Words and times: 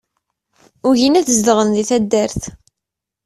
Ugin 0.87 1.19
ad 1.19 1.27
zedɣen 1.37 1.69
di 1.75 1.83
taddart. 1.89 2.41